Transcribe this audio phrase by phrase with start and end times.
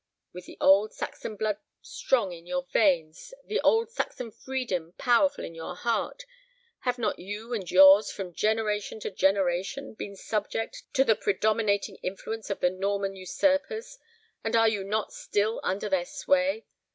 [0.33, 5.53] With the old Saxon blood strong in your veins, the old Saxon freedom powerful in
[5.53, 6.23] your heart,
[6.79, 12.49] have not you and yours, from generation to generation, been subject to the predominating influence
[12.49, 13.99] of the Norman usurpers,
[14.43, 16.65] and are you not still under their sway?